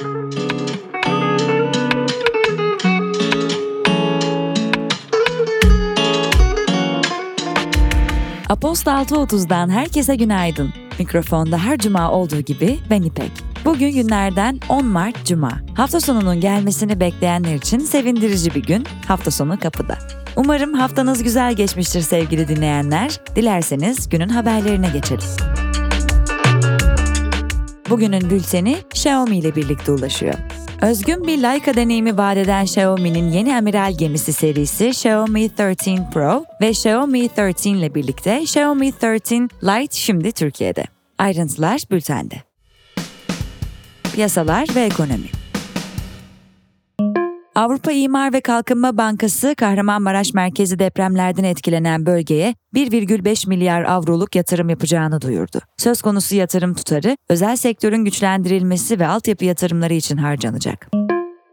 Aposta 0.00 0.12
6.30'dan 8.92 9.70
herkese 9.70 10.16
günaydın. 10.16 10.72
Mikrofonda 10.98 11.58
her 11.58 11.78
cuma 11.78 12.12
olduğu 12.12 12.40
gibi 12.40 12.78
ben 12.90 13.02
İpek. 13.02 13.30
Bugün 13.64 13.90
günlerden 13.90 14.60
10 14.68 14.86
Mart 14.86 15.26
Cuma. 15.26 15.60
Hafta 15.74 16.00
sonunun 16.00 16.40
gelmesini 16.40 17.00
bekleyenler 17.00 17.54
için 17.54 17.78
sevindirici 17.78 18.54
bir 18.54 18.62
gün. 18.62 18.86
Hafta 19.08 19.30
sonu 19.30 19.58
kapıda. 19.60 19.98
Umarım 20.36 20.74
haftanız 20.74 21.22
güzel 21.22 21.54
geçmiştir 21.54 22.00
sevgili 22.00 22.48
dinleyenler. 22.48 23.20
Dilerseniz 23.36 24.08
günün 24.08 24.28
haberlerine 24.28 24.88
geçelim. 24.90 25.59
Bugünün 27.90 28.30
bülteni 28.30 28.76
Xiaomi 28.90 29.38
ile 29.38 29.56
birlikte 29.56 29.92
ulaşıyor. 29.92 30.34
Özgün 30.82 31.26
bir 31.26 31.42
Leica 31.42 31.74
deneyimi 31.74 32.16
vaat 32.16 32.36
eden 32.36 32.64
Xiaomi'nin 32.64 33.30
yeni 33.30 33.56
amiral 33.56 33.98
gemisi 33.98 34.32
serisi 34.32 34.88
Xiaomi 34.88 35.50
13 35.58 35.88
Pro 36.12 36.44
ve 36.60 36.70
Xiaomi 36.70 37.28
13 37.38 37.66
ile 37.66 37.94
birlikte 37.94 38.42
Xiaomi 38.42 38.92
13 39.02 39.32
Lite 39.62 39.96
şimdi 39.96 40.32
Türkiye'de. 40.32 40.84
Ayrıntılar 41.18 41.82
bültende. 41.90 42.34
Piyasalar 44.14 44.68
ve 44.74 44.80
ekonomi 44.80 45.39
Avrupa 47.60 47.92
İmar 47.92 48.32
ve 48.32 48.40
Kalkınma 48.40 48.96
Bankası 48.96 49.54
Kahramanmaraş 49.54 50.34
merkezi 50.34 50.78
depremlerden 50.78 51.44
etkilenen 51.44 52.06
bölgeye 52.06 52.54
1,5 52.74 53.48
milyar 53.48 53.82
avroluk 53.82 54.36
yatırım 54.36 54.68
yapacağını 54.68 55.20
duyurdu. 55.20 55.60
Söz 55.76 56.02
konusu 56.02 56.36
yatırım 56.36 56.74
tutarı 56.74 57.16
özel 57.28 57.56
sektörün 57.56 58.04
güçlendirilmesi 58.04 59.00
ve 59.00 59.06
altyapı 59.06 59.44
yatırımları 59.44 59.94
için 59.94 60.16
harcanacak. 60.16 61.09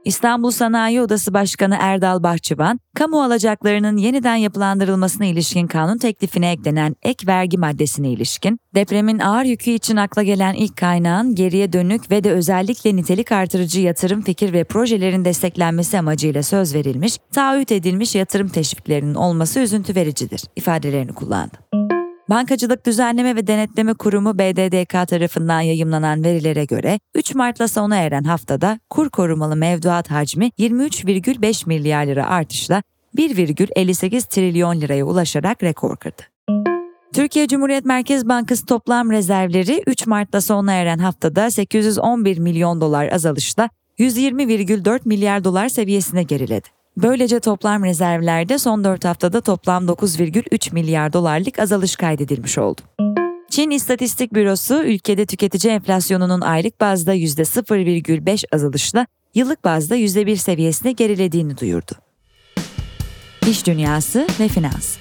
İstanbul 0.08 0.52
Sanayi 0.52 1.02
Odası 1.02 1.34
Başkanı 1.34 1.78
Erdal 1.80 2.24
Bahçıvan, 2.24 2.80
kamu 2.96 3.24
alacaklarının 3.24 3.98
yeniden 3.98 4.36
yapılandırılmasına 4.36 5.26
ilişkin 5.26 5.68
kanun 5.68 5.98
teklifine 5.98 6.52
eklenen 6.52 6.96
ek 7.04 7.28
vergi 7.28 7.58
maddesine 7.58 8.10
ilişkin, 8.10 8.60
depremin 8.76 9.20
ağır 9.20 9.44
yükü 9.44 9.72
için 9.72 9.96
akla 9.96 10.24
gelen 10.24 10.54
ilk 10.54 10.78
kaynağın 10.78 11.36
geriye 11.36 11.74
dönük 11.74 12.12
ve 12.12 12.24
de 12.24 12.32
özellikle 12.32 12.96
nitelik 12.96 13.32
artırıcı 13.32 13.82
yatırım 13.82 14.22
fikir 14.22 14.54
ve 14.54 14.64
projelerin 14.64 15.26
desteklenmesi 15.26 16.00
amacıyla 16.00 16.44
söz 16.44 16.76
verilmiş, 16.76 17.18
taahhüt 17.34 17.72
edilmiş 17.72 18.16
yatırım 18.16 18.48
teşviklerinin 18.48 19.16
olması 19.16 19.60
üzüntü 19.60 19.96
vericidir 19.96 20.42
ifadelerini 20.56 21.14
kullandı. 21.14 21.97
Bankacılık 22.30 22.86
Düzenleme 22.86 23.36
ve 23.36 23.48
Denetleme 23.48 23.94
Kurumu 23.94 24.38
BDDK 24.38 25.08
tarafından 25.10 25.62
yayımlanan 25.62 26.24
verilere 26.24 26.66
göre 26.66 27.00
3 27.16 27.36
Mart'la 27.36 27.68
sona 27.68 27.96
eren 27.96 28.24
haftada 28.24 28.80
kur 28.90 29.10
korumalı 29.10 29.56
mevduat 29.56 30.12
hacmi 30.12 30.52
23,5 30.60 31.68
milyar 31.68 32.06
lira 32.06 32.28
artışla 32.28 32.84
1,58 33.18 34.30
trilyon 34.30 34.82
liraya 34.82 35.06
ulaşarak 35.06 35.64
rekor 35.64 35.98
kırdı. 35.98 36.22
Türkiye 37.14 37.48
Cumhuriyet 37.48 37.86
Merkez 37.86 38.28
Bankası 38.28 38.66
toplam 38.66 39.12
rezervleri 39.12 39.84
3 39.88 40.08
Mart'ta 40.08 40.42
sona 40.42 40.74
eren 40.74 41.00
haftada 41.00 41.52
811 41.52 42.38
milyon 42.38 42.82
dolar 42.82 43.12
azalışla 43.12 43.70
120,4 44.00 45.00
milyar 45.06 45.44
dolar 45.44 45.70
seviyesine 45.70 46.24
geriledi. 46.24 46.77
Böylece 46.98 47.40
toplam 47.40 47.84
rezervlerde 47.84 48.58
son 48.58 48.84
4 48.84 49.06
haftada 49.06 49.42
toplam 49.42 49.86
9,3 49.86 50.74
milyar 50.74 51.14
dolarlık 51.14 51.60
azalış 51.60 51.96
kaydedilmiş 51.96 52.58
oldu. 52.58 52.82
Çin 53.50 53.72
İstatistik 53.72 54.34
Bürosu 54.34 54.84
ülkede 54.84 55.26
tüketici 55.26 55.74
enflasyonunun 55.74 56.42
aylık 56.42 56.82
bazda 56.82 57.16
%0,5 57.16 58.56
azalışla 58.56 59.08
yıllık 59.36 59.64
bazda 59.64 59.96
%1 59.96 60.36
seviyesine 60.36 60.92
gerilediğini 60.92 61.58
duyurdu. 61.58 61.92
İş 63.50 63.68
Dünyası 63.68 64.28
ve 64.40 64.48
Finans 64.48 64.98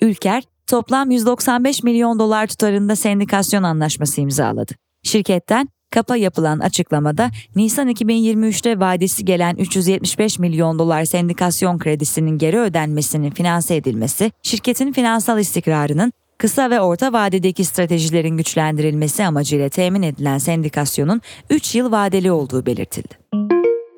Ülker, 0.00 0.42
toplam 0.66 1.10
195 1.10 1.82
milyon 1.82 2.18
dolar 2.18 2.46
tutarında 2.46 2.96
sendikasyon 2.96 3.62
anlaşması 3.62 4.20
imzaladı. 4.20 4.72
Şirketten 5.02 5.68
Kapa 5.90 6.16
yapılan 6.16 6.58
açıklamada 6.58 7.30
Nisan 7.56 7.88
2023'te 7.88 8.80
vadesi 8.80 9.24
gelen 9.24 9.56
375 9.56 10.38
milyon 10.38 10.78
dolar 10.78 11.04
sendikasyon 11.04 11.78
kredisinin 11.78 12.38
geri 12.38 12.58
ödenmesinin 12.58 13.30
finanse 13.30 13.76
edilmesi, 13.76 14.32
şirketin 14.42 14.92
finansal 14.92 15.38
istikrarının 15.38 16.12
kısa 16.38 16.70
ve 16.70 16.80
orta 16.80 17.12
vadedeki 17.12 17.64
stratejilerin 17.64 18.36
güçlendirilmesi 18.36 19.24
amacıyla 19.24 19.68
temin 19.68 20.02
edilen 20.02 20.38
sendikasyonun 20.38 21.20
3 21.50 21.74
yıl 21.74 21.92
vadeli 21.92 22.32
olduğu 22.32 22.66
belirtildi. 22.66 23.14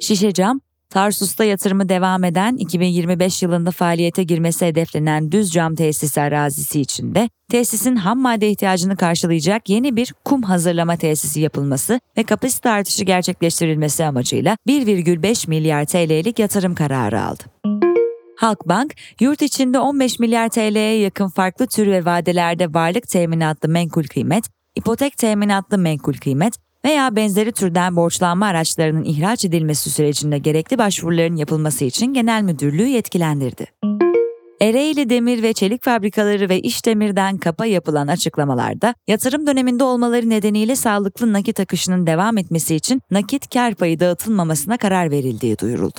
Şişecam, 0.01 0.61
Tarsus'ta 0.93 1.45
yatırımı 1.45 1.89
devam 1.89 2.25
eden 2.25 2.57
2025 2.57 3.43
yılında 3.43 3.71
faaliyete 3.71 4.23
girmesi 4.23 4.67
hedeflenen 4.67 5.33
düz 5.33 5.53
cam 5.53 5.75
tesisi 5.75 6.21
arazisi 6.21 6.81
içinde 6.81 7.29
tesisin 7.51 7.97
ham 7.97 8.19
madde 8.19 8.51
ihtiyacını 8.51 8.97
karşılayacak 8.97 9.69
yeni 9.69 9.97
bir 9.97 10.15
kum 10.25 10.43
hazırlama 10.43 10.97
tesisi 10.97 11.41
yapılması 11.41 12.01
ve 12.17 12.23
kapasite 12.23 12.71
artışı 12.71 13.05
gerçekleştirilmesi 13.05 14.05
amacıyla 14.05 14.57
1,5 14.69 15.49
milyar 15.49 15.85
TL'lik 15.85 16.39
yatırım 16.39 16.75
kararı 16.75 17.23
aldı. 17.23 17.43
Halkbank, 18.37 18.95
yurt 19.21 19.43
içinde 19.43 19.79
15 19.79 20.19
milyar 20.19 20.49
TL'ye 20.49 20.99
yakın 20.99 21.29
farklı 21.29 21.67
tür 21.67 21.87
ve 21.87 22.05
vadelerde 22.05 22.75
varlık 22.75 23.09
teminatlı 23.09 23.69
menkul 23.69 24.05
kıymet, 24.05 24.45
ipotek 24.75 25.17
teminatlı 25.17 25.79
menkul 25.79 26.15
kıymet 26.15 26.55
veya 26.85 27.17
benzeri 27.17 27.53
türden 27.53 27.97
borçlanma 27.97 28.47
araçlarının 28.47 29.05
ihraç 29.05 29.45
edilmesi 29.45 29.91
sürecinde 29.91 30.39
gerekli 30.39 30.79
başvuruların 30.79 31.37
yapılması 31.37 31.85
için 31.85 32.15
genel 32.15 32.43
müdürlüğü 32.43 32.87
yetkilendirdi. 32.87 33.67
Ereğli 34.61 35.11
Demir 35.11 35.43
ve 35.43 35.53
Çelik 35.53 35.85
Fabrikaları 35.85 36.49
ve 36.49 36.61
İş 36.61 36.87
Demir'den 36.87 37.39
kapa 37.39 37.67
yapılan 37.67 38.09
açıklamalarda 38.09 38.95
yatırım 39.07 39.47
döneminde 39.47 39.85
olmaları 39.85 40.31
nedeniyle 40.31 40.77
sağlıklı 40.77 41.33
nakit 41.33 41.61
akışının 41.61 42.07
devam 42.07 42.39
etmesi 42.39 42.75
için 42.75 43.03
nakit 43.11 43.55
kar 43.55 43.75
payı 43.75 44.01
dağıtılmamasına 44.01 44.77
karar 44.77 45.11
verildiği 45.11 45.59
duyuruldu. 45.59 45.99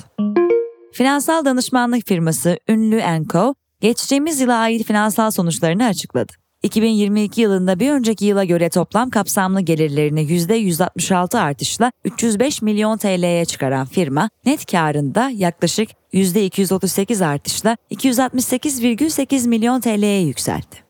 Finansal 0.92 1.44
danışmanlık 1.44 2.06
firması 2.06 2.58
Ünlü 2.68 3.02
Co. 3.32 3.54
geçtiğimiz 3.80 4.40
yıla 4.40 4.54
ait 4.54 4.86
finansal 4.86 5.30
sonuçlarını 5.30 5.84
açıkladı. 5.84 6.32
2022 6.64 7.40
yılında 7.40 7.80
bir 7.80 7.90
önceki 7.90 8.24
yıla 8.24 8.44
göre 8.44 8.68
toplam 8.68 9.10
kapsamlı 9.10 9.60
gelirlerini 9.60 10.20
%166 10.20 11.38
artışla 11.38 11.92
305 12.04 12.62
milyon 12.62 12.96
TL'ye 12.96 13.44
çıkaran 13.44 13.86
firma, 13.86 14.30
net 14.46 14.66
karında 14.66 15.30
yaklaşık 15.30 15.88
%238 16.12 17.24
artışla 17.26 17.76
268,8 17.90 19.48
milyon 19.48 19.80
TL'ye 19.80 20.20
yükseltti. 20.20 20.84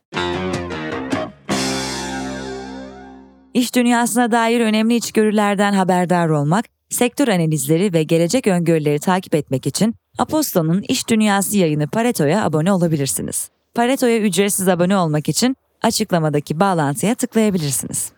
İş 3.55 3.75
dünyasına 3.75 4.33
dair 4.33 4.61
önemli 4.61 4.95
içgörülerden 4.95 5.73
haberdar 5.73 6.29
olmak, 6.29 6.65
sektör 6.91 7.29
analizleri 7.29 7.93
ve 7.93 8.03
gelecek 8.03 8.47
öngörüleri 8.47 8.99
takip 8.99 9.35
etmek 9.35 9.67
için 9.67 9.95
Aposto'nun 10.19 10.85
İş 10.89 11.09
Dünyası 11.09 11.59
yayını 11.59 11.89
Pareto'ya 11.89 12.45
abone 12.45 12.73
olabilirsiniz. 12.73 13.51
Pareto'ya 13.75 14.19
ücretsiz 14.19 14.69
abone 14.69 14.97
olmak 14.97 15.29
için 15.29 15.57
açıklamadaki 15.85 16.61
bağlantıya 16.61 17.15
tıklayabilirsiniz. 17.15 18.13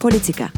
Politika 0.00 0.48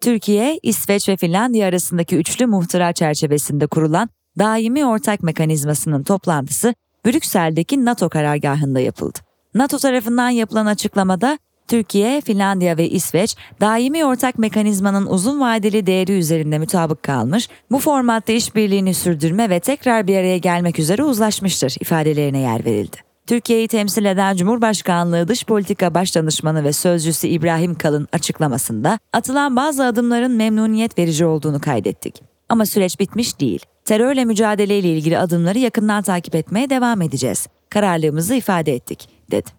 Türkiye, 0.00 0.60
İsveç 0.62 1.08
ve 1.08 1.16
Finlandiya 1.16 1.68
arasındaki 1.68 2.16
üçlü 2.16 2.46
muhtıra 2.46 2.92
çerçevesinde 2.92 3.66
kurulan 3.66 4.08
daimi 4.38 4.86
ortak 4.86 5.22
mekanizmasının 5.22 6.02
toplantısı 6.02 6.74
Brüksel'deki 7.06 7.84
NATO 7.84 8.08
karargahında 8.08 8.80
yapıldı. 8.80 9.18
NATO 9.54 9.78
tarafından 9.78 10.30
yapılan 10.30 10.66
açıklamada 10.66 11.38
Türkiye, 11.68 12.20
Finlandiya 12.20 12.76
ve 12.76 12.88
İsveç 12.88 13.36
daimi 13.60 14.04
ortak 14.04 14.38
mekanizmanın 14.38 15.06
uzun 15.06 15.40
vadeli 15.40 15.86
değeri 15.86 16.12
üzerinde 16.12 16.58
mutabık 16.58 17.02
kalmış, 17.02 17.48
bu 17.70 17.78
formatta 17.78 18.32
işbirliğini 18.32 18.94
sürdürme 18.94 19.50
ve 19.50 19.60
tekrar 19.60 20.06
bir 20.06 20.16
araya 20.16 20.38
gelmek 20.38 20.78
üzere 20.78 21.02
uzlaşmıştır 21.02 21.74
ifadelerine 21.80 22.38
yer 22.38 22.64
verildi. 22.64 22.96
Türkiye'yi 23.26 23.68
temsil 23.68 24.04
eden 24.04 24.36
Cumhurbaşkanlığı 24.36 25.28
Dış 25.28 25.44
Politika 25.44 25.94
Başdanışmanı 25.94 26.64
ve 26.64 26.72
Sözcüsü 26.72 27.26
İbrahim 27.26 27.74
Kalın 27.74 28.08
açıklamasında 28.12 28.98
atılan 29.12 29.56
bazı 29.56 29.84
adımların 29.84 30.32
memnuniyet 30.32 30.98
verici 30.98 31.26
olduğunu 31.26 31.60
kaydettik. 31.60 32.22
Ama 32.48 32.66
süreç 32.66 33.00
bitmiş 33.00 33.40
değil. 33.40 33.60
Terörle 33.84 34.24
mücadeleyle 34.24 34.88
ilgili 34.88 35.18
adımları 35.18 35.58
yakından 35.58 36.02
takip 36.02 36.34
etmeye 36.34 36.70
devam 36.70 37.02
edeceğiz. 37.02 37.46
Kararlılığımızı 37.70 38.34
ifade 38.34 38.74
ettik, 38.74 39.08
dedi. 39.30 39.50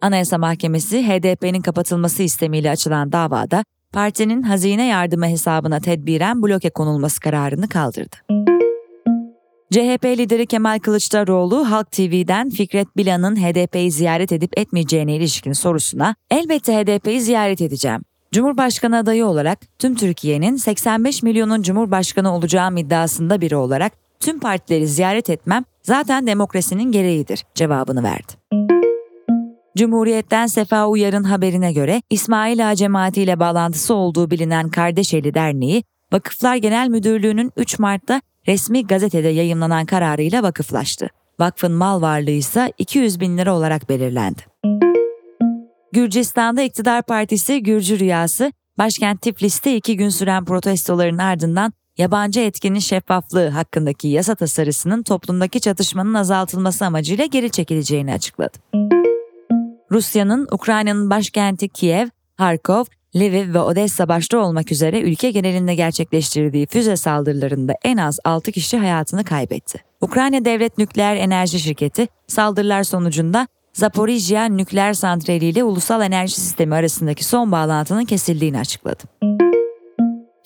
Anayasa 0.00 0.38
Mahkemesi 0.38 1.02
HDP'nin 1.08 1.60
kapatılması 1.60 2.22
istemiyle 2.22 2.70
açılan 2.70 3.12
davada 3.12 3.64
partinin 3.92 4.42
hazine 4.42 4.86
yardımı 4.86 5.26
hesabına 5.26 5.80
tedbiren 5.80 6.42
bloke 6.42 6.70
konulması 6.70 7.20
kararını 7.20 7.68
kaldırdı. 7.68 8.16
CHP 9.70 10.04
lideri 10.04 10.46
Kemal 10.46 10.78
Kılıçdaroğlu 10.78 11.70
Halk 11.70 11.90
TV'den 11.90 12.50
Fikret 12.50 12.96
Bilan'ın 12.96 13.36
HDP'yi 13.36 13.90
ziyaret 13.90 14.32
edip 14.32 14.58
etmeyeceğine 14.58 15.16
ilişkin 15.16 15.52
sorusuna 15.52 16.14
elbette 16.30 16.76
HDP'yi 16.76 17.20
ziyaret 17.20 17.60
edeceğim. 17.60 18.00
Cumhurbaşkanı 18.32 18.98
adayı 18.98 19.26
olarak 19.26 19.58
tüm 19.78 19.94
Türkiye'nin 19.94 20.56
85 20.56 21.22
milyonun 21.22 21.62
Cumhurbaşkanı 21.62 22.34
olacağım 22.34 22.76
iddiasında 22.76 23.40
biri 23.40 23.56
olarak 23.56 23.92
tüm 24.20 24.40
partileri 24.40 24.88
ziyaret 24.88 25.30
etmem 25.30 25.64
zaten 25.82 26.26
demokrasinin 26.26 26.92
gereğidir 26.92 27.44
cevabını 27.54 28.02
verdi. 28.02 28.32
Cumhuriyet'ten 29.76 30.46
Sefa 30.46 30.86
Uyar'ın 30.86 31.24
haberine 31.24 31.72
göre 31.72 32.02
İsmail 32.10 32.70
Ağa 32.70 32.74
cemaati 32.76 33.22
ile 33.22 33.40
bağlantısı 33.40 33.94
olduğu 33.94 34.30
bilinen 34.30 34.68
Kardeşeli 34.68 35.34
Derneği, 35.34 35.84
Vakıflar 36.12 36.56
Genel 36.56 36.88
Müdürlüğü'nün 36.88 37.52
3 37.56 37.78
Mart'ta 37.78 38.22
resmi 38.48 38.86
gazetede 38.86 39.28
yayımlanan 39.28 39.86
kararıyla 39.86 40.42
vakıflaştı. 40.42 41.08
Vakfın 41.40 41.72
mal 41.72 42.02
varlığı 42.02 42.30
ise 42.30 42.72
200 42.78 43.20
bin 43.20 43.38
lira 43.38 43.54
olarak 43.54 43.88
belirlendi. 43.88 44.42
Gürcistan'da 45.92 46.62
iktidar 46.62 47.02
partisi 47.02 47.62
Gürcü 47.62 47.98
Rüyası, 47.98 48.52
başkent 48.78 49.22
Tiflis'te 49.22 49.76
iki 49.76 49.96
gün 49.96 50.08
süren 50.08 50.44
protestoların 50.44 51.18
ardından 51.18 51.72
yabancı 51.98 52.40
etkinin 52.40 52.78
şeffaflığı 52.78 53.48
hakkındaki 53.48 54.08
yasa 54.08 54.34
tasarısının 54.34 55.02
toplumdaki 55.02 55.60
çatışmanın 55.60 56.14
azaltılması 56.14 56.86
amacıyla 56.86 57.26
geri 57.26 57.50
çekileceğini 57.50 58.12
açıkladı. 58.12 58.58
Rusya'nın 59.92 60.48
Ukrayna'nın 60.52 61.10
başkenti 61.10 61.68
Kiev, 61.68 62.08
Harkov, 62.36 62.84
Lviv 63.16 63.54
ve 63.54 63.60
Odessa 63.60 64.08
başta 64.08 64.38
olmak 64.38 64.72
üzere 64.72 65.00
ülke 65.00 65.30
genelinde 65.30 65.74
gerçekleştirdiği 65.74 66.66
füze 66.66 66.96
saldırılarında 66.96 67.74
en 67.84 67.96
az 67.96 68.18
6 68.24 68.52
kişi 68.52 68.78
hayatını 68.78 69.24
kaybetti. 69.24 69.78
Ukrayna 70.00 70.44
Devlet 70.44 70.78
Nükleer 70.78 71.16
Enerji 71.16 71.58
Şirketi 71.58 72.08
saldırılar 72.26 72.82
sonucunda 72.82 73.48
Zaporijya 73.72 74.44
nükleer 74.44 74.92
santrali 74.92 75.44
ile 75.44 75.64
ulusal 75.64 76.02
enerji 76.02 76.34
sistemi 76.34 76.74
arasındaki 76.74 77.24
son 77.24 77.52
bağlantının 77.52 78.04
kesildiğini 78.04 78.58
açıkladı. 78.58 79.02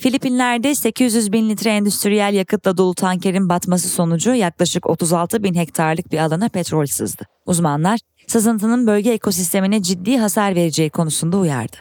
Filipinler'de 0.05 0.75
800 0.75 1.33
bin 1.33 1.49
litre 1.49 1.71
endüstriyel 1.71 2.35
yakıtla 2.35 2.77
dolu 2.77 2.95
tankerin 2.95 3.49
batması 3.49 3.89
sonucu 3.89 4.35
yaklaşık 4.35 4.87
36 4.87 5.43
bin 5.43 5.55
hektarlık 5.55 6.12
bir 6.12 6.19
alana 6.19 6.49
petrol 6.49 6.87
sızdı. 6.87 7.25
Uzmanlar 7.47 8.01
sızıntının 8.27 8.87
bölge 8.87 9.11
ekosistemine 9.11 9.83
ciddi 9.83 10.19
hasar 10.19 10.55
vereceği 10.55 10.91
konusunda 10.91 11.37
uyardı. 11.37 11.77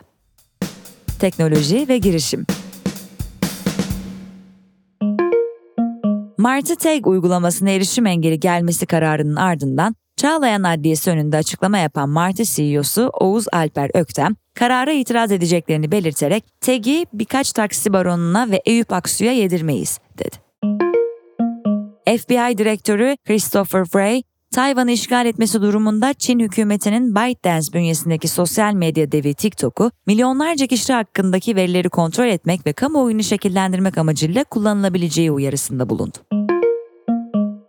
Teknoloji 1.20 1.88
ve 1.88 1.98
girişim 1.98 2.46
Martı 6.38 6.76
Tag 6.76 7.08
uygulamasına 7.08 7.70
erişim 7.70 8.06
engeli 8.06 8.40
gelmesi 8.40 8.86
kararının 8.86 9.36
ardından 9.36 9.96
Çağlayan 10.18 10.64
Adliyesi 10.64 11.12
önünde 11.12 11.38
açıklama 11.38 11.78
yapan 11.78 12.10
Martı 12.10 12.44
CEO'su 12.44 13.12
Oğuz 13.20 13.46
Alper 13.54 13.92
Öktem, 13.94 14.36
karara 14.56 14.92
itiraz 14.92 15.32
edeceklerini 15.32 15.92
belirterek 15.92 16.44
TEG'i 16.62 17.06
birkaç 17.14 17.52
taksi 17.52 17.94
baronuna 17.94 18.52
ve 18.52 18.62
Eyüp 18.66 18.94
Aksu'ya 18.94 19.32
yedirmeyiz, 19.32 20.00
dedi. 20.18 20.36
FBI 22.18 22.58
Direktörü 22.58 23.16
Christopher 23.28 23.84
Wray, 23.84 24.24
Tayvan'ı 24.54 24.92
işgal 24.92 25.26
etmesi 25.26 25.62
durumunda 25.62 26.14
Çin 26.14 26.40
hükümetinin 26.40 27.16
ByteDance 27.16 27.74
bünyesindeki 27.74 28.28
sosyal 28.28 28.74
medya 28.74 29.12
devi 29.12 29.34
TikTok'u 29.34 29.92
milyonlarca 30.08 30.68
kişi 30.68 30.94
hakkındaki 30.94 31.56
verileri 31.56 31.90
kontrol 31.90 32.28
etmek 32.28 32.66
ve 32.66 32.74
kamuoyunu 32.74 33.24
şekillendirmek 33.24 33.98
amacıyla 33.98 34.44
kullanılabileceği 34.44 35.32
uyarısında 35.32 35.90
bulundu. 35.90 36.18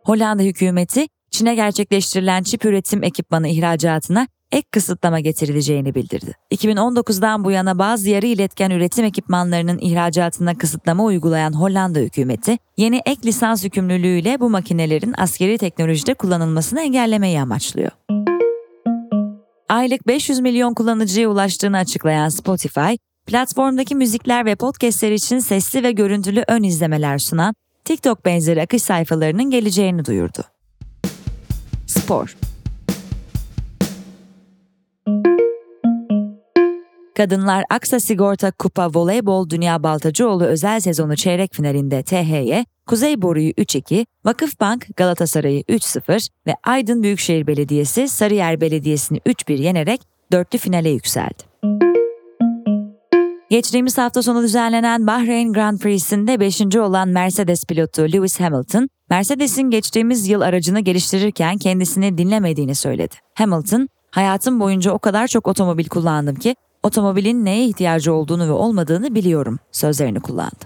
Hollanda 0.05 0.43
hükümeti 0.43 1.07
Çin'e 1.35 1.55
gerçekleştirilen 1.55 2.43
çip 2.43 2.65
üretim 2.65 3.03
ekipmanı 3.03 3.49
ihracatına 3.49 4.29
ek 4.53 4.67
kısıtlama 4.71 5.21
getirileceğini 5.21 5.95
bildirdi. 5.95 6.33
2019'dan 6.51 7.45
bu 7.45 7.51
yana 7.51 7.79
bazı 7.79 8.11
yarı 8.11 8.27
iletken 8.27 8.71
üretim 8.71 9.05
ekipmanlarının 9.05 9.79
ihracatına 9.79 10.55
kısıtlama 10.55 11.05
uygulayan 11.05 11.53
Hollanda 11.53 11.99
hükümeti, 11.99 12.59
yeni 12.77 13.01
ek 13.07 13.21
lisans 13.25 13.65
yükümlülüğüyle 13.65 14.41
bu 14.41 14.51
makinelerin 14.51 15.15
askeri 15.19 15.59
teknolojide 15.59 16.15
kullanılmasını 16.15 16.81
engellemeyi 16.81 17.41
amaçlıyor. 17.41 17.91
Aylık 19.69 20.07
500 20.07 20.41
milyon 20.41 20.75
kullanıcıya 20.75 21.29
ulaştığını 21.29 21.77
açıklayan 21.79 22.29
Spotify, 22.29 22.95
platformdaki 23.27 23.95
müzikler 23.95 24.45
ve 24.47 24.55
podcastler 24.55 25.13
için 25.13 25.39
sesli 25.39 25.83
ve 25.83 25.93
görüntülü 25.93 26.45
ön 26.49 26.63
izlemeler 26.63 27.19
sunan 27.19 27.55
TikTok 27.85 28.25
benzeri 28.25 28.63
akış 28.63 28.83
sayfalarının 28.83 29.51
geleceğini 29.51 30.05
duyurdu. 30.05 30.54
Spor 31.87 32.37
Kadınlar 37.17 37.65
Aksa 37.71 38.01
Sigorta 38.01 38.51
Kupa 38.51 38.89
Voleybol 38.95 39.51
Dünya 39.51 39.83
Baltacıoğlu 39.83 40.45
özel 40.45 40.81
sezonu 40.81 41.17
çeyrek 41.17 41.55
finalinde 41.55 42.03
TH'ye 42.03 42.67
Kuzey 42.87 43.23
Boru'yu 43.23 43.51
3-2, 43.51 44.07
Vakıfbank 44.25 44.87
Galatasaray'ı 44.97 45.61
3-0 45.63 46.29
ve 46.47 46.55
Aydın 46.65 47.03
Büyükşehir 47.03 47.47
Belediyesi 47.47 48.09
Sarıyer 48.09 48.61
Belediyesi'ni 48.61 49.19
3-1 49.19 49.63
yenerek 49.63 50.01
dörtlü 50.33 50.59
finale 50.59 50.91
yükseldi. 50.91 51.43
Geçtiğimiz 53.51 53.99
hafta 53.99 54.23
sonu 54.23 54.43
düzenlenen 54.43 55.07
Bahreyn 55.07 55.53
Grand 55.53 55.79
Prix'sinde 55.79 56.41
5. 56.41 56.77
olan 56.77 57.09
Mercedes 57.09 57.65
pilotu 57.65 58.03
Lewis 58.03 58.41
Hamilton, 58.41 58.89
Mercedes'in 59.15 59.71
geçtiğimiz 59.71 60.29
yıl 60.29 60.41
aracını 60.41 60.81
geliştirirken 60.81 61.59
kendisini 61.59 62.19
dinlemediğini 62.19 62.75
söyledi. 62.75 63.15
Hamilton, 63.35 63.89
hayatım 64.11 64.61
boyunca 64.61 64.93
o 64.93 64.99
kadar 64.99 65.27
çok 65.27 65.49
otomobil 65.49 65.89
kullandım 65.89 66.35
ki 66.37 66.57
otomobilin 66.83 67.45
neye 67.45 67.67
ihtiyacı 67.67 68.13
olduğunu 68.13 68.49
ve 68.49 68.53
olmadığını 68.53 69.15
biliyorum 69.15 69.59
sözlerini 69.73 70.21
kullandı. 70.21 70.65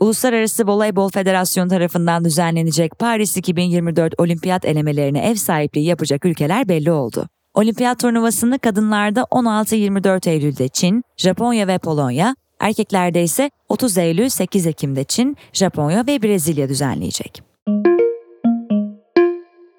Uluslararası 0.00 0.66
Voleybol 0.66 1.10
Federasyonu 1.10 1.68
tarafından 1.68 2.24
düzenlenecek 2.24 2.98
Paris 2.98 3.36
2024 3.36 4.14
olimpiyat 4.20 4.64
elemelerine 4.64 5.30
ev 5.30 5.34
sahipliği 5.34 5.84
yapacak 5.86 6.24
ülkeler 6.24 6.68
belli 6.68 6.90
oldu. 6.90 7.28
Olimpiyat 7.54 8.00
turnuvasını 8.00 8.58
kadınlarda 8.58 9.20
16-24 9.20 10.30
Eylül'de 10.30 10.68
Çin, 10.68 11.02
Japonya 11.16 11.68
ve 11.68 11.78
Polonya, 11.78 12.36
erkeklerde 12.60 13.22
ise 13.22 13.50
30 13.68 13.98
Eylül 13.98 14.28
8 14.28 14.66
Ekim'de 14.66 15.04
Çin, 15.04 15.36
Japonya 15.52 16.06
ve 16.06 16.22
Brezilya 16.22 16.68
düzenleyecek. 16.68 17.42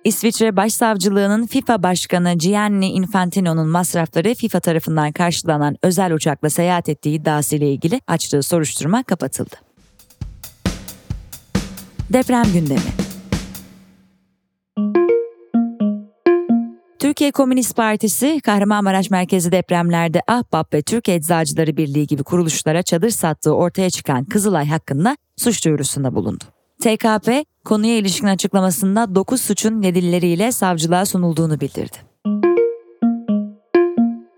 İsviçre 0.03 0.55
Başsavcılığı'nın 0.55 1.47
FIFA 1.47 1.83
Başkanı 1.83 2.33
Gianni 2.33 2.87
Infantino'nun 2.87 3.67
masrafları 3.67 4.35
FIFA 4.35 4.59
tarafından 4.59 5.11
karşılanan 5.11 5.75
özel 5.83 6.13
uçakla 6.13 6.49
seyahat 6.49 6.89
ettiği 6.89 7.15
iddiasıyla 7.15 7.67
ilgili 7.67 8.01
açtığı 8.07 8.43
soruşturma 8.43 9.03
kapatıldı. 9.03 9.55
Deprem 12.09 12.45
gündemi 12.53 13.06
Türkiye 16.99 17.31
Komünist 17.31 17.75
Partisi, 17.75 18.39
Kahramanmaraş 18.43 19.09
merkezi 19.09 19.51
depremlerde 19.51 20.21
Ahbap 20.27 20.73
ve 20.73 20.81
Türk 20.81 21.09
Eczacıları 21.09 21.77
Birliği 21.77 22.07
gibi 22.07 22.23
kuruluşlara 22.23 22.83
çadır 22.83 23.09
sattığı 23.09 23.55
ortaya 23.55 23.89
çıkan 23.89 24.25
Kızılay 24.25 24.67
hakkında 24.67 25.17
suç 25.35 25.65
duyurusunda 25.65 26.15
bulundu. 26.15 26.43
TKP, 26.81 27.45
konuya 27.65 27.97
ilişkin 27.97 28.27
açıklamasında 28.27 29.15
9 29.15 29.41
suçun 29.41 29.81
nedilleriyle 29.81 30.51
savcılığa 30.51 31.05
sunulduğunu 31.05 31.59
bildirdi. 31.59 31.97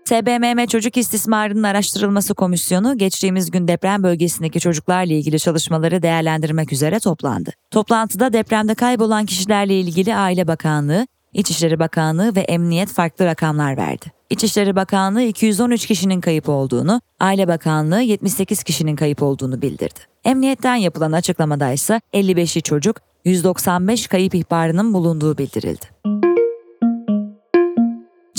TBMM 0.04 0.66
Çocuk 0.66 0.96
İstismarının 0.96 1.62
Araştırılması 1.62 2.34
Komisyonu 2.34 2.98
geçtiğimiz 2.98 3.50
gün 3.50 3.68
deprem 3.68 4.02
bölgesindeki 4.02 4.60
çocuklarla 4.60 5.14
ilgili 5.14 5.38
çalışmaları 5.38 6.02
değerlendirmek 6.02 6.72
üzere 6.72 7.00
toplandı. 7.00 7.50
Toplantıda 7.70 8.32
depremde 8.32 8.74
kaybolan 8.74 9.26
kişilerle 9.26 9.80
ilgili 9.80 10.14
Aile 10.16 10.48
Bakanlığı, 10.48 11.06
İçişleri 11.34 11.78
Bakanlığı 11.78 12.36
ve 12.36 12.40
Emniyet 12.40 12.88
farklı 12.88 13.24
rakamlar 13.24 13.76
verdi. 13.76 14.06
İçişleri 14.30 14.76
Bakanlığı 14.76 15.22
213 15.22 15.86
kişinin 15.86 16.20
kayıp 16.20 16.48
olduğunu, 16.48 17.00
Aile 17.20 17.48
Bakanlığı 17.48 18.00
78 18.00 18.62
kişinin 18.62 18.96
kayıp 18.96 19.22
olduğunu 19.22 19.62
bildirdi. 19.62 20.00
Emniyetten 20.24 20.74
yapılan 20.74 21.12
açıklamada 21.12 21.72
ise 21.72 22.00
55'i 22.14 22.62
çocuk, 22.62 22.96
195 23.24 24.06
kayıp 24.06 24.34
ihbarının 24.34 24.94
bulunduğu 24.94 25.38
bildirildi. 25.38 26.29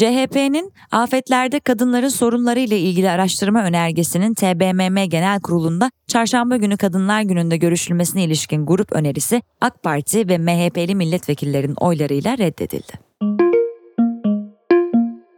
CHP'nin 0.01 0.73
afetlerde 0.91 1.59
kadınların 1.59 2.09
sorunları 2.09 2.59
ile 2.59 2.79
ilgili 2.79 3.09
araştırma 3.09 3.63
önergesinin 3.63 4.33
TBMM 4.33 5.09
Genel 5.09 5.41
Kurulu'nda 5.41 5.91
çarşamba 6.07 6.57
günü 6.57 6.77
Kadınlar 6.77 7.21
Günü'nde 7.21 7.57
görüşülmesine 7.57 8.23
ilişkin 8.23 8.65
grup 8.65 8.91
önerisi 8.91 9.41
AK 9.61 9.83
Parti 9.83 10.27
ve 10.27 10.37
MHP'li 10.37 10.95
milletvekillerin 10.95 11.75
oylarıyla 11.75 12.37
reddedildi. 12.37 13.10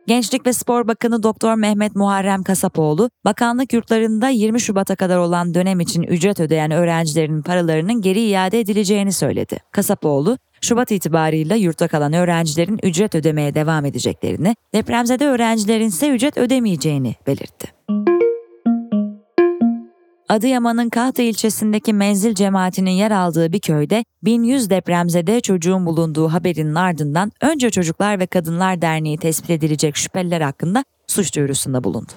Gençlik 0.08 0.48
ve 0.48 0.54
Spor 0.54 0.88
Bakanı 0.88 1.24
Doktor 1.24 1.56
Mehmet 1.56 1.96
Muharrem 1.96 2.44
Kasapoğlu, 2.44 3.10
bakanlık 3.26 3.74
yurtlarında 3.74 4.30
20 4.30 4.62
Şubat'a 4.62 4.96
kadar 4.96 5.18
olan 5.18 5.54
dönem 5.54 5.80
için 5.80 6.04
ücret 6.04 6.40
ödeyen 6.40 6.72
öğrencilerin 6.72 7.42
paralarının 7.42 8.02
geri 8.02 8.22
iade 8.22 8.60
edileceğini 8.60 9.12
söyledi. 9.12 9.58
Kasapoğlu, 9.72 10.38
Şubat 10.62 10.92
itibarıyla 10.92 11.56
yurtta 11.56 11.88
kalan 11.88 12.14
öğrencilerin 12.14 12.80
ücret 12.84 13.16
ödemeye 13.16 13.56
devam 13.56 13.86
edeceklerini, 13.86 14.56
depremzede 14.74 15.26
öğrencilerin 15.26 15.88
ise 15.88 16.10
ücret 16.10 16.38
ödemeyeceğini 16.38 17.16
belirtti. 17.28 17.68
Adıyaman'ın 20.34 20.90
Kahta 20.90 21.24
ilçesindeki 21.24 21.94
menzil 21.94 22.36
cemaatinin 22.36 22.92
yer 22.92 23.12
aldığı 23.12 23.54
bir 23.54 23.60
köyde 23.60 24.06
1100 24.24 24.70
depremzede 24.70 25.42
çocuğun 25.42 25.86
bulunduğu 25.86 26.28
haberinin 26.28 26.76
ardından 26.76 27.32
önce 27.42 27.70
Çocuklar 27.70 28.20
ve 28.20 28.28
Kadınlar 28.28 28.82
Derneği 28.82 29.18
tespit 29.18 29.50
edilecek 29.50 29.96
şüpheliler 29.96 30.42
hakkında 30.42 30.86
suç 31.08 31.36
duyurusunda 31.36 31.84
bulundu. 31.84 32.12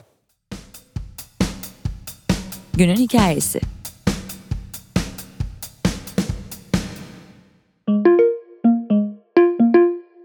Günün 2.75 2.97
hikayesi 2.97 3.61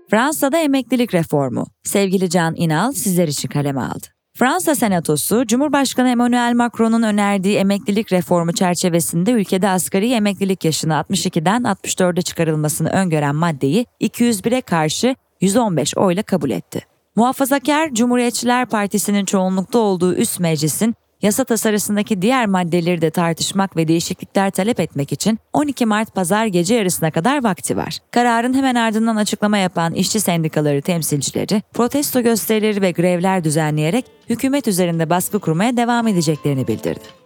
Fransa'da 0.10 0.57
emeklilik 0.57 1.13
reformu. 1.13 1.67
Sevgili 1.83 2.29
Can 2.29 2.55
İnal 2.55 2.91
sizler 2.91 3.27
için 3.27 3.50
kaleme 3.50 3.81
aldı. 3.81 4.20
Fransa 4.41 4.75
Senatosu, 4.75 5.48
Cumhurbaşkanı 5.48 6.10
Emmanuel 6.10 6.53
Macron'un 6.55 7.03
önerdiği 7.03 7.57
emeklilik 7.57 8.13
reformu 8.13 8.53
çerçevesinde 8.53 9.31
ülkede 9.31 9.69
asgari 9.69 10.13
emeklilik 10.13 10.65
yaşını 10.65 10.93
62'den 10.93 11.62
64'e 11.62 12.21
çıkarılmasını 12.21 12.89
öngören 12.89 13.36
maddeyi 13.36 13.86
201'e 14.01 14.62
karşı 14.62 15.15
115 15.41 15.98
oyla 15.98 16.24
kabul 16.24 16.50
etti. 16.50 16.81
Muhafazakar 17.15 17.93
Cumhuriyetçiler 17.93 18.65
Partisi'nin 18.65 19.25
çoğunlukta 19.25 19.79
olduğu 19.79 20.15
üst 20.15 20.39
meclisin 20.39 20.95
yasa 21.21 21.43
tasarısındaki 21.43 22.21
diğer 22.21 22.45
maddeleri 22.45 23.01
de 23.01 23.09
tartışmak 23.09 23.77
ve 23.77 23.87
değişiklikler 23.87 24.51
talep 24.51 24.79
etmek 24.79 25.11
için 25.11 25.39
12 25.53 25.85
Mart 25.85 26.15
pazar 26.15 26.45
gece 26.45 26.75
yarısına 26.75 27.11
kadar 27.11 27.43
vakti 27.43 27.77
var. 27.77 27.97
Kararın 28.11 28.53
hemen 28.53 28.75
ardından 28.75 29.15
açıklama 29.15 29.57
yapan 29.57 29.93
işçi 29.93 30.19
sendikaları 30.19 30.81
temsilcileri 30.81 31.61
protesto 31.73 32.21
gösterileri 32.21 32.81
ve 32.81 32.91
grevler 32.91 33.43
düzenleyerek 33.43 34.05
hükümet 34.29 34.67
üzerinde 34.67 35.09
baskı 35.09 35.39
kurmaya 35.39 35.77
devam 35.77 36.07
edeceklerini 36.07 36.67
bildirdi. 36.67 37.20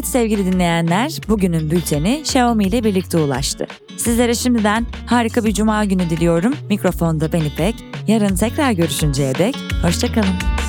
Evet 0.00 0.08
sevgili 0.08 0.52
dinleyenler, 0.52 1.20
bugünün 1.28 1.70
bülteni 1.70 2.18
Xiaomi 2.20 2.64
ile 2.64 2.84
birlikte 2.84 3.18
ulaştı. 3.18 3.66
Sizlere 3.96 4.34
şimdiden 4.34 4.86
harika 5.06 5.44
bir 5.44 5.54
cuma 5.54 5.84
günü 5.84 6.10
diliyorum. 6.10 6.54
Mikrofonda 6.68 7.32
ben 7.32 7.40
İpek. 7.40 7.74
Yarın 8.06 8.36
tekrar 8.36 8.72
görüşünceye 8.72 9.34
dek 9.34 9.56
hoşçakalın. 9.82 10.59